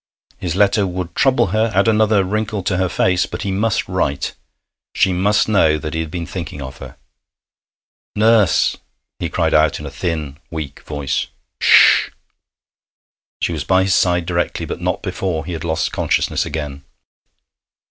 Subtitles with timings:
[0.39, 4.33] His letter would trouble her, add another wrinkle to her face, but he must write;
[4.95, 6.97] she must know that he had been thinking of her.
[8.15, 8.77] 'Nurse!'
[9.19, 11.27] he cried out, in a thin, weak voice.
[11.61, 12.09] 'Ssh!'
[13.43, 16.83] She was by his side directly, but not before he had lost consciousness again.